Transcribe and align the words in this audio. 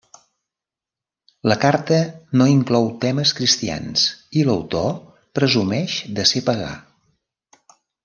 La 1.51 1.57
carta 1.65 1.99
no 2.41 2.47
inclou 2.53 2.89
temes 3.05 3.35
cristians 3.41 4.09
i 4.41 4.49
l'autor 4.49 4.91
presumeix 5.41 6.03
de 6.19 6.31
ser 6.35 6.47
pagà. 6.53 6.75